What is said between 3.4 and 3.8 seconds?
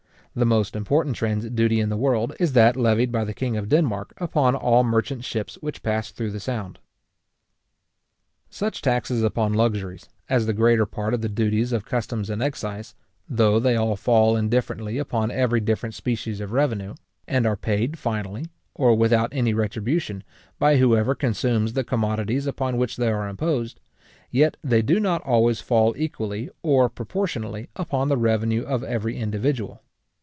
of